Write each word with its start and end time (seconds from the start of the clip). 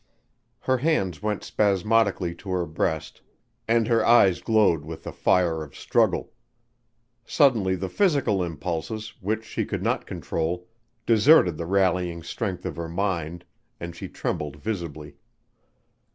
Her 0.61 0.79
hands 0.79 1.21
went 1.21 1.43
spasmodically 1.43 2.33
to 2.33 2.49
her 2.49 2.65
breast 2.65 3.21
and 3.67 3.87
her 3.87 4.03
eyes 4.03 4.41
glowed 4.41 4.83
with 4.83 5.03
the 5.03 5.11
fire 5.11 5.61
of 5.63 5.77
struggle. 5.77 6.31
Suddenly 7.23 7.75
the 7.75 7.87
physical 7.87 8.41
impulses, 8.43 9.09
which 9.21 9.45
she 9.45 9.63
could 9.63 9.83
not 9.83 10.07
control, 10.07 10.67
deserted 11.05 11.57
the 11.57 11.67
rallying 11.67 12.23
strength 12.23 12.65
of 12.65 12.77
her 12.77 12.89
mind, 12.89 13.45
and 13.79 13.95
she 13.95 14.07
trembled 14.09 14.55
visibly. 14.55 15.17